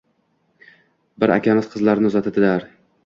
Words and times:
Bir 1.23 1.35
akamiz 1.35 1.69
qizlarini 1.75 2.11
uzatdilar. 2.11 2.67